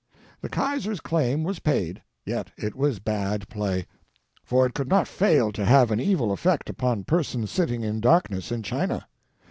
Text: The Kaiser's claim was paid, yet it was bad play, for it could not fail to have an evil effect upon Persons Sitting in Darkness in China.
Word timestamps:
The 0.41 0.49
Kaiser's 0.49 0.99
claim 0.99 1.43
was 1.43 1.59
paid, 1.59 2.01
yet 2.25 2.49
it 2.57 2.73
was 2.75 2.97
bad 2.97 3.47
play, 3.49 3.85
for 4.43 4.65
it 4.65 4.73
could 4.73 4.87
not 4.89 5.07
fail 5.07 5.51
to 5.51 5.63
have 5.63 5.91
an 5.91 5.99
evil 5.99 6.31
effect 6.31 6.71
upon 6.71 7.03
Persons 7.03 7.51
Sitting 7.51 7.83
in 7.83 7.99
Darkness 7.99 8.51
in 8.51 8.63
China. 8.63 9.07